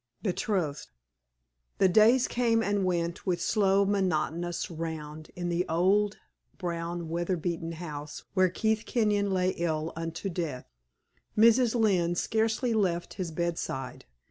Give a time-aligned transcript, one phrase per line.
[0.23, 0.87] BETROTHED.
[1.77, 6.17] The days came and went with slow, monotonous round in the old
[6.57, 10.65] brown, weather beaten house where Keith Kenyon lay ill unto death.
[11.37, 11.75] Mrs.
[11.75, 14.05] Lynne scarcely left his bedside.